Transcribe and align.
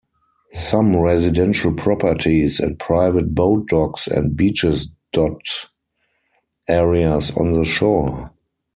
Some 0.53 0.95
residential 0.97 1.71
properties 1.75 2.59
and 2.59 2.79
private 2.79 3.35
boat 3.35 3.67
docks 3.67 4.07
and 4.07 4.35
beaches 4.35 4.87
dot 5.13 5.41
areas 6.67 7.29
on 7.37 7.51
the 7.51 7.63
shore. 7.63 8.31